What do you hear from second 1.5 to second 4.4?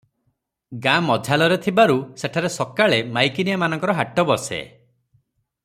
ଥିବାରୁ ସେଠାରେ ସକାଳେ ମାଈକିନିଆ ମାନଙ୍କର ହାଟ